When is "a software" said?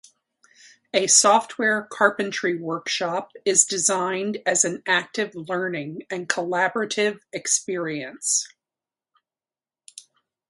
0.95-1.87